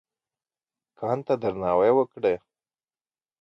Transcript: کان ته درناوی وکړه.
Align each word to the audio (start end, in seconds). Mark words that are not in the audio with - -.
کان 0.99 1.17
ته 1.25 1.33
درناوی 1.41 1.91
وکړه. 1.95 2.33